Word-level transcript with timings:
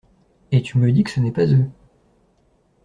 Et 0.51 0.63
tu 0.63 0.79
me 0.79 0.91
dis 0.91 1.03
que 1.03 1.11
ce 1.11 1.19
n’est 1.19 1.31
pas 1.31 1.45
eux? 1.45 1.69